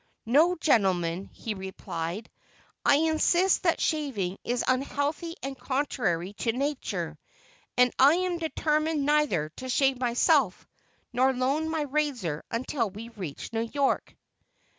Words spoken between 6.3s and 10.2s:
to nature, and I am determined neither to shave